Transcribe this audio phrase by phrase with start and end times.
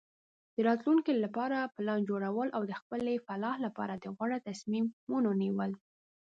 [0.53, 5.71] د راتلونکي لپاره پلان جوړول او د خپلې فلاح لپاره د غوره تصمیمونو نیول.